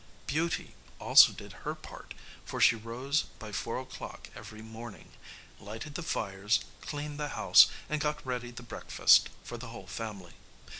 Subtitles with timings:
[0.25, 5.11] Beauty also did her part, for she rose by four o'clock every morning,
[5.59, 10.33] lighted the fires, cleaned the house, and got ready the breakfast for the whole family.